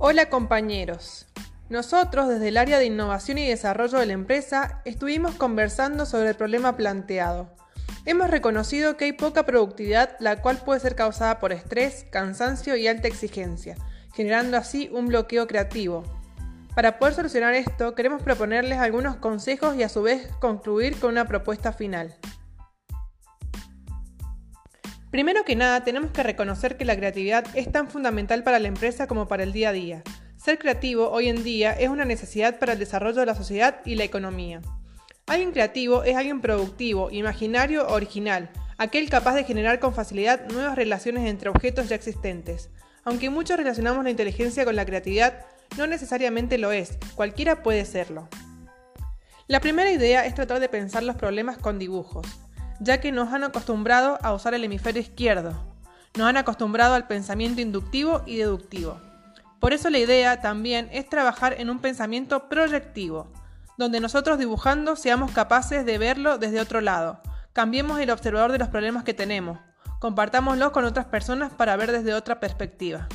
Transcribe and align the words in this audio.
Hola 0.00 0.30
compañeros. 0.30 1.26
Nosotros 1.70 2.28
desde 2.28 2.48
el 2.48 2.56
área 2.56 2.78
de 2.78 2.84
innovación 2.84 3.36
y 3.36 3.48
desarrollo 3.48 3.98
de 3.98 4.06
la 4.06 4.12
empresa 4.12 4.80
estuvimos 4.84 5.34
conversando 5.34 6.06
sobre 6.06 6.28
el 6.28 6.36
problema 6.36 6.76
planteado. 6.76 7.52
Hemos 8.06 8.30
reconocido 8.30 8.96
que 8.96 9.06
hay 9.06 9.12
poca 9.12 9.44
productividad 9.44 10.10
la 10.20 10.40
cual 10.40 10.58
puede 10.58 10.78
ser 10.78 10.94
causada 10.94 11.40
por 11.40 11.52
estrés, 11.52 12.06
cansancio 12.12 12.76
y 12.76 12.86
alta 12.86 13.08
exigencia, 13.08 13.74
generando 14.14 14.56
así 14.56 14.88
un 14.92 15.08
bloqueo 15.08 15.48
creativo. 15.48 16.04
Para 16.76 17.00
poder 17.00 17.14
solucionar 17.14 17.54
esto, 17.54 17.96
queremos 17.96 18.22
proponerles 18.22 18.78
algunos 18.78 19.16
consejos 19.16 19.74
y 19.74 19.82
a 19.82 19.88
su 19.88 20.02
vez 20.02 20.28
concluir 20.38 20.96
con 21.00 21.10
una 21.10 21.24
propuesta 21.24 21.72
final. 21.72 22.14
Primero 25.10 25.42
que 25.44 25.56
nada, 25.56 25.84
tenemos 25.84 26.10
que 26.10 26.22
reconocer 26.22 26.76
que 26.76 26.84
la 26.84 26.94
creatividad 26.94 27.46
es 27.54 27.72
tan 27.72 27.88
fundamental 27.88 28.42
para 28.42 28.58
la 28.58 28.68
empresa 28.68 29.06
como 29.06 29.26
para 29.26 29.42
el 29.42 29.52
día 29.52 29.70
a 29.70 29.72
día. 29.72 30.02
Ser 30.36 30.58
creativo 30.58 31.08
hoy 31.08 31.28
en 31.28 31.42
día 31.42 31.72
es 31.72 31.88
una 31.88 32.04
necesidad 32.04 32.58
para 32.58 32.74
el 32.74 32.78
desarrollo 32.78 33.20
de 33.20 33.26
la 33.26 33.34
sociedad 33.34 33.80
y 33.86 33.94
la 33.94 34.04
economía. 34.04 34.60
Alguien 35.26 35.52
creativo 35.52 36.04
es 36.04 36.14
alguien 36.14 36.42
productivo, 36.42 37.10
imaginario 37.10 37.86
o 37.86 37.94
original, 37.94 38.50
aquel 38.76 39.08
capaz 39.08 39.34
de 39.34 39.44
generar 39.44 39.80
con 39.80 39.94
facilidad 39.94 40.46
nuevas 40.50 40.76
relaciones 40.76 41.26
entre 41.26 41.48
objetos 41.48 41.88
ya 41.88 41.96
existentes. 41.96 42.68
Aunque 43.04 43.30
muchos 43.30 43.56
relacionamos 43.56 44.04
la 44.04 44.10
inteligencia 44.10 44.66
con 44.66 44.76
la 44.76 44.84
creatividad, 44.84 45.46
no 45.78 45.86
necesariamente 45.86 46.58
lo 46.58 46.70
es, 46.70 46.98
cualquiera 47.14 47.62
puede 47.62 47.86
serlo. 47.86 48.28
La 49.46 49.60
primera 49.60 49.90
idea 49.90 50.26
es 50.26 50.34
tratar 50.34 50.60
de 50.60 50.68
pensar 50.68 51.02
los 51.02 51.16
problemas 51.16 51.56
con 51.56 51.78
dibujos 51.78 52.26
ya 52.80 53.00
que 53.00 53.12
nos 53.12 53.32
han 53.32 53.44
acostumbrado 53.44 54.18
a 54.22 54.32
usar 54.32 54.54
el 54.54 54.64
hemisferio 54.64 55.02
izquierdo. 55.02 55.54
Nos 56.16 56.26
han 56.26 56.36
acostumbrado 56.36 56.94
al 56.94 57.06
pensamiento 57.06 57.60
inductivo 57.60 58.22
y 58.26 58.36
deductivo. 58.36 59.00
Por 59.60 59.72
eso 59.72 59.90
la 59.90 59.98
idea 59.98 60.40
también 60.40 60.88
es 60.92 61.08
trabajar 61.08 61.54
en 61.58 61.70
un 61.70 61.80
pensamiento 61.80 62.48
proyectivo, 62.48 63.32
donde 63.76 64.00
nosotros 64.00 64.38
dibujando 64.38 64.96
seamos 64.96 65.32
capaces 65.32 65.84
de 65.84 65.98
verlo 65.98 66.38
desde 66.38 66.60
otro 66.60 66.80
lado. 66.80 67.20
Cambiemos 67.52 67.98
el 68.00 68.10
observador 68.10 68.52
de 68.52 68.58
los 68.58 68.68
problemas 68.68 69.04
que 69.04 69.14
tenemos. 69.14 69.58
Compartámoslos 70.00 70.70
con 70.70 70.84
otras 70.84 71.06
personas 71.06 71.52
para 71.52 71.76
ver 71.76 71.90
desde 71.90 72.14
otra 72.14 72.38
perspectiva. 72.38 73.08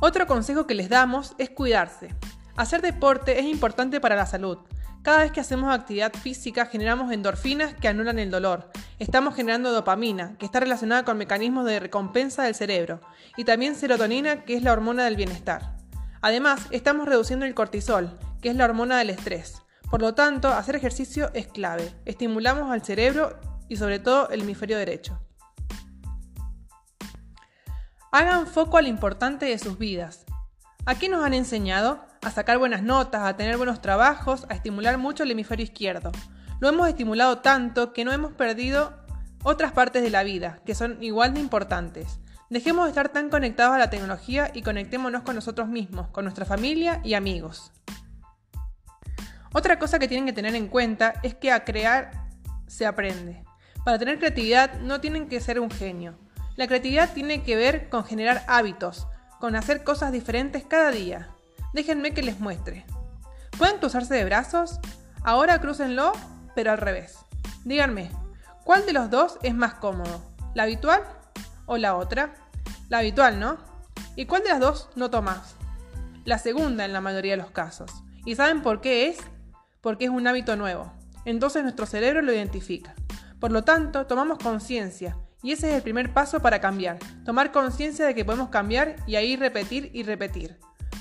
Otro 0.00 0.26
consejo 0.26 0.66
que 0.66 0.74
les 0.74 0.90
damos 0.90 1.34
es 1.38 1.50
cuidarse. 1.50 2.14
Hacer 2.56 2.82
deporte 2.82 3.40
es 3.40 3.46
importante 3.46 4.00
para 4.00 4.14
la 4.14 4.26
salud, 4.26 4.58
cada 5.02 5.18
vez 5.18 5.32
que 5.32 5.40
hacemos 5.40 5.74
actividad 5.74 6.12
física 6.12 6.66
generamos 6.66 7.12
endorfinas 7.12 7.74
que 7.74 7.88
anulan 7.88 8.18
el 8.18 8.30
dolor. 8.30 8.70
Estamos 8.98 9.34
generando 9.34 9.72
dopamina, 9.72 10.36
que 10.38 10.46
está 10.46 10.60
relacionada 10.60 11.04
con 11.04 11.18
mecanismos 11.18 11.64
de 11.64 11.80
recompensa 11.80 12.42
del 12.42 12.54
cerebro, 12.54 13.00
y 13.36 13.44
también 13.44 13.74
serotonina, 13.74 14.44
que 14.44 14.56
es 14.56 14.62
la 14.62 14.72
hormona 14.72 15.04
del 15.04 15.16
bienestar. 15.16 15.76
Además, 16.20 16.66
estamos 16.70 17.08
reduciendo 17.08 17.46
el 17.46 17.54
cortisol, 17.54 18.18
que 18.42 18.50
es 18.50 18.56
la 18.56 18.64
hormona 18.64 18.98
del 18.98 19.10
estrés. 19.10 19.62
Por 19.90 20.02
lo 20.02 20.14
tanto, 20.14 20.48
hacer 20.48 20.76
ejercicio 20.76 21.30
es 21.32 21.46
clave. 21.46 21.94
Estimulamos 22.04 22.70
al 22.70 22.84
cerebro 22.84 23.38
y 23.68 23.76
sobre 23.76 23.98
todo 23.98 24.28
el 24.30 24.42
hemisferio 24.42 24.76
derecho. 24.76 25.20
Hagan 28.10 28.46
foco 28.46 28.78
al 28.78 28.86
importante 28.86 29.46
de 29.46 29.58
sus 29.58 29.78
vidas. 29.78 30.24
¿A 30.86 30.98
qué 30.98 31.08
nos 31.08 31.24
han 31.24 31.34
enseñado? 31.34 32.07
A 32.22 32.30
sacar 32.30 32.58
buenas 32.58 32.82
notas, 32.82 33.22
a 33.22 33.36
tener 33.36 33.56
buenos 33.56 33.80
trabajos, 33.80 34.46
a 34.48 34.54
estimular 34.54 34.98
mucho 34.98 35.22
el 35.22 35.30
hemisferio 35.30 35.64
izquierdo. 35.64 36.12
Lo 36.60 36.68
hemos 36.68 36.88
estimulado 36.88 37.38
tanto 37.38 37.92
que 37.92 38.04
no 38.04 38.12
hemos 38.12 38.32
perdido 38.32 38.92
otras 39.44 39.72
partes 39.72 40.02
de 40.02 40.10
la 40.10 40.24
vida, 40.24 40.60
que 40.66 40.74
son 40.74 41.02
igual 41.02 41.34
de 41.34 41.40
importantes. 41.40 42.20
Dejemos 42.50 42.84
de 42.84 42.90
estar 42.90 43.10
tan 43.10 43.28
conectados 43.28 43.74
a 43.74 43.78
la 43.78 43.90
tecnología 43.90 44.50
y 44.54 44.62
conectémonos 44.62 45.22
con 45.22 45.34
nosotros 45.34 45.68
mismos, 45.68 46.08
con 46.08 46.24
nuestra 46.24 46.44
familia 46.44 47.00
y 47.04 47.14
amigos. 47.14 47.72
Otra 49.52 49.78
cosa 49.78 49.98
que 49.98 50.08
tienen 50.08 50.26
que 50.26 50.32
tener 50.32 50.54
en 50.54 50.68
cuenta 50.68 51.14
es 51.22 51.34
que 51.34 51.52
a 51.52 51.64
crear 51.64 52.10
se 52.66 52.86
aprende. 52.86 53.44
Para 53.84 53.98
tener 53.98 54.18
creatividad 54.18 54.80
no 54.80 55.00
tienen 55.00 55.28
que 55.28 55.40
ser 55.40 55.60
un 55.60 55.70
genio. 55.70 56.18
La 56.56 56.66
creatividad 56.66 57.12
tiene 57.12 57.42
que 57.42 57.56
ver 57.56 57.88
con 57.88 58.04
generar 58.04 58.44
hábitos, 58.48 59.06
con 59.40 59.54
hacer 59.54 59.84
cosas 59.84 60.10
diferentes 60.10 60.64
cada 60.64 60.90
día. 60.90 61.28
Déjenme 61.72 62.12
que 62.14 62.22
les 62.22 62.40
muestre. 62.40 62.86
¿Pueden 63.58 63.78
cruzarse 63.78 64.14
de 64.14 64.24
brazos? 64.24 64.78
Ahora 65.22 65.60
crúcenlo, 65.60 66.12
pero 66.54 66.70
al 66.70 66.78
revés. 66.78 67.18
Díganme, 67.64 68.10
¿cuál 68.64 68.86
de 68.86 68.92
los 68.92 69.10
dos 69.10 69.38
es 69.42 69.54
más 69.54 69.74
cómodo? 69.74 70.22
¿La 70.54 70.62
habitual 70.62 71.02
o 71.66 71.76
la 71.76 71.96
otra? 71.96 72.34
La 72.88 72.98
habitual, 72.98 73.38
¿no? 73.38 73.58
¿Y 74.16 74.26
cuál 74.26 74.42
de 74.42 74.48
las 74.48 74.60
dos 74.60 74.88
no 74.96 75.10
tomas? 75.10 75.54
La 76.24 76.38
segunda 76.38 76.84
en 76.84 76.92
la 76.92 77.00
mayoría 77.00 77.32
de 77.32 77.42
los 77.42 77.50
casos. 77.50 77.90
¿Y 78.24 78.34
saben 78.34 78.62
por 78.62 78.80
qué 78.80 79.08
es? 79.08 79.18
Porque 79.80 80.06
es 80.06 80.10
un 80.10 80.26
hábito 80.26 80.56
nuevo. 80.56 80.92
Entonces 81.24 81.62
nuestro 81.62 81.86
cerebro 81.86 82.22
lo 82.22 82.32
identifica. 82.32 82.94
Por 83.38 83.52
lo 83.52 83.64
tanto, 83.64 84.06
tomamos 84.06 84.38
conciencia 84.38 85.16
y 85.42 85.52
ese 85.52 85.68
es 85.68 85.74
el 85.76 85.82
primer 85.82 86.12
paso 86.12 86.40
para 86.40 86.60
cambiar. 86.60 86.98
Tomar 87.24 87.52
conciencia 87.52 88.06
de 88.06 88.14
que 88.14 88.24
podemos 88.24 88.48
cambiar 88.48 88.96
y 89.06 89.16
ahí 89.16 89.36
repetir 89.36 89.90
y 89.92 90.02
repetir. 90.02 90.58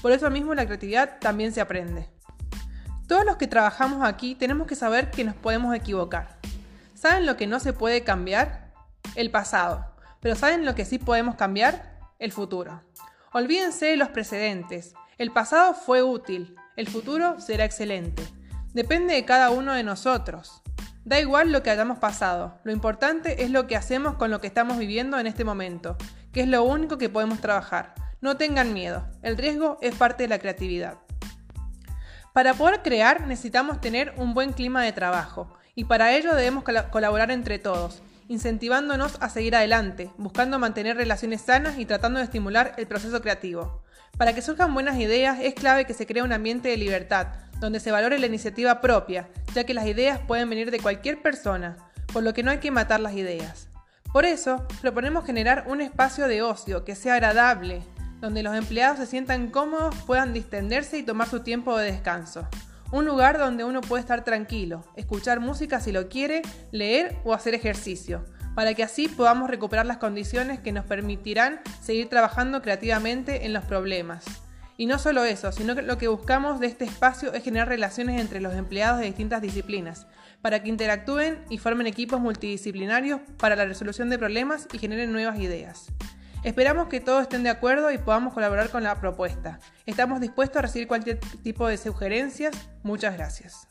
Por 0.08 0.14
eso 0.14 0.32
mismo 0.32 0.56
la 0.56 0.66
creatividad 0.66 1.20
también 1.20 1.52
se 1.52 1.60
aprende. 1.60 2.08
Todos 3.10 3.26
los 3.26 3.36
que 3.36 3.46
trabajamos 3.46 4.08
aquí 4.08 4.36
tenemos 4.36 4.66
que 4.66 4.78
saber 4.78 5.12
que 5.12 5.26
nos 5.26 5.36
podemos 5.36 5.76
equivocar. 5.76 6.38
¿Saben 6.94 7.26
lo 7.26 7.36
que 7.36 7.46
no 7.46 7.60
se 7.60 7.74
puede 7.74 8.06
cambiar? 8.06 8.72
El 9.16 9.32
pasado. 9.32 9.86
Pero 10.22 10.36
¿saben 10.36 10.64
lo 10.64 10.76
que 10.76 10.86
sí 10.86 10.98
podemos 10.98 11.36
cambiar? 11.36 12.00
El 12.20 12.32
futuro. 12.32 12.82
Olvídense 13.34 13.88
de 13.88 13.98
los 13.98 14.08
precedentes. 14.08 14.94
El 15.18 15.34
pasado 15.34 15.74
fue 15.74 16.02
útil, 16.04 16.56
el 16.78 16.88
futuro 16.88 17.42
será 17.42 17.66
excelente. 17.66 18.24
Depende 18.74 19.14
de 19.14 19.26
cada 19.26 19.50
uno 19.50 19.74
de 19.74 19.84
nosotros. 19.84 20.62
Da 21.04 21.20
igual 21.20 21.52
lo 21.52 21.64
que 21.64 21.70
hayamos 21.70 22.00
pasado, 22.00 22.58
lo 22.64 22.72
importante 22.72 23.44
es 23.44 23.52
lo 23.52 23.68
que 23.68 23.76
hacemos 23.76 24.16
con 24.16 24.32
lo 24.32 24.40
que 24.40 24.48
estamos 24.48 24.78
viviendo 24.78 25.20
en 25.20 25.28
este 25.28 25.44
momento, 25.44 25.98
que 26.32 26.44
es 26.44 26.48
lo 26.48 26.64
único 26.64 26.98
que 26.98 27.10
podemos 27.10 27.42
trabajar. 27.42 28.07
No 28.20 28.36
tengan 28.36 28.74
miedo, 28.74 29.08
el 29.22 29.38
riesgo 29.38 29.78
es 29.82 29.94
parte 29.94 30.24
de 30.24 30.30
la 30.30 30.40
creatividad. 30.40 30.96
Para 32.34 32.56
poder 32.56 32.82
crear 32.82 33.28
necesitamos 33.28 33.80
tener 33.80 34.14
un 34.18 34.34
buen 34.34 34.54
clima 34.54 34.84
de 34.84 34.92
trabajo 34.92 35.56
y 35.76 35.86
para 35.86 36.14
ello 36.14 36.34
debemos 36.34 36.64
colaborar 36.64 37.30
entre 37.30 37.60
todos, 37.60 38.02
incentivándonos 38.28 39.18
a 39.22 39.30
seguir 39.30 39.56
adelante, 39.56 40.12
buscando 40.18 40.58
mantener 40.58 40.98
relaciones 40.98 41.42
sanas 41.42 41.78
y 41.78 41.86
tratando 41.86 42.18
de 42.18 42.26
estimular 42.26 42.74
el 42.78 42.88
proceso 42.88 43.22
creativo. 43.22 43.84
Para 44.18 44.34
que 44.34 44.42
surjan 44.42 44.74
buenas 44.74 44.98
ideas 44.98 45.38
es 45.40 45.54
clave 45.54 45.86
que 45.86 45.94
se 45.94 46.08
cree 46.08 46.24
un 46.24 46.34
ambiente 46.34 46.70
de 46.70 46.78
libertad, 46.78 47.28
donde 47.60 47.80
se 47.80 47.92
valore 47.92 48.18
la 48.18 48.26
iniciativa 48.26 48.82
propia, 48.82 49.30
ya 49.54 49.64
que 49.64 49.76
las 49.76 49.86
ideas 49.86 50.20
pueden 50.28 50.50
venir 50.50 50.72
de 50.72 50.80
cualquier 50.80 51.22
persona, 51.22 51.78
por 52.12 52.24
lo 52.24 52.34
que 52.34 52.42
no 52.42 52.50
hay 52.50 52.58
que 52.58 52.72
matar 52.72 53.00
las 53.00 53.14
ideas. 53.14 53.70
Por 54.12 54.26
eso, 54.26 54.66
proponemos 54.82 55.26
generar 55.26 55.66
un 55.68 55.82
espacio 55.82 56.28
de 56.28 56.42
ocio 56.42 56.84
que 56.84 56.96
sea 56.96 57.14
agradable, 57.14 57.84
donde 58.20 58.44
los 58.44 58.56
empleados 58.56 59.00
se 59.00 59.06
sientan 59.06 59.50
cómodos, 59.50 59.96
puedan 60.06 60.34
distenderse 60.34 60.98
y 60.98 61.04
tomar 61.04 61.28
su 61.28 61.42
tiempo 61.42 61.78
de 61.78 61.92
descanso. 61.92 62.48
Un 62.92 63.06
lugar 63.06 63.38
donde 63.38 63.64
uno 63.64 63.82
puede 63.82 64.02
estar 64.02 64.24
tranquilo, 64.24 64.86
escuchar 64.96 65.40
música 65.40 65.80
si 65.80 65.92
lo 65.92 66.08
quiere, 66.08 66.42
leer 66.72 67.18
o 67.26 67.34
hacer 67.34 67.54
ejercicio, 67.54 68.26
para 68.56 68.74
que 68.74 68.84
así 68.84 69.08
podamos 69.08 69.50
recuperar 69.50 69.86
las 69.86 69.98
condiciones 69.98 70.60
que 70.60 70.72
nos 70.72 70.86
permitirán 70.86 71.60
seguir 71.82 72.10
trabajando 72.10 72.62
creativamente 72.62 73.46
en 73.46 73.54
los 73.54 73.66
problemas. 73.66 74.26
Y 74.78 74.86
no 74.86 75.00
solo 75.00 75.26
eso, 75.26 75.52
sino 75.52 75.76
que 75.76 75.82
lo 75.82 75.98
que 75.98 76.08
buscamos 76.08 76.60
de 76.60 76.68
este 76.68 76.86
espacio 76.86 77.34
es 77.34 77.44
generar 77.44 77.68
relaciones 77.68 78.22
entre 78.22 78.40
los 78.40 78.54
empleados 78.54 79.00
de 79.00 79.08
distintas 79.08 79.42
disciplinas, 79.42 80.08
para 80.42 80.62
que 80.62 80.70
interactúen 80.70 81.44
y 81.50 81.58
formen 81.58 81.88
equipos 81.88 82.22
multidisciplinarios 82.22 83.20
para 83.38 83.56
la 83.56 83.66
resolución 83.66 84.10
de 84.10 84.20
problemas 84.20 84.68
y 84.72 84.78
generen 84.78 85.12
nuevas 85.12 85.40
ideas. 85.40 85.88
Esperamos 86.48 86.88
que 86.88 87.02
todos 87.02 87.24
estén 87.24 87.44
de 87.44 87.50
acuerdo 87.50 87.92
y 87.92 87.98
podamos 87.98 88.34
colaborar 88.34 88.70
con 88.70 88.82
la 88.82 88.96
propuesta. 89.02 89.60
Estamos 89.86 90.22
dispuestos 90.22 90.60
a 90.60 90.62
recibir 90.62 90.88
cualquier 90.88 91.20
tipo 91.44 91.68
de 91.68 91.76
sugerencias. 91.76 92.56
Muchas 92.84 93.18
gracias. 93.18 93.68